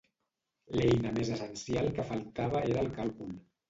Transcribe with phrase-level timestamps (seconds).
[0.77, 3.43] L'eina més essencial que faltava era el càlcul.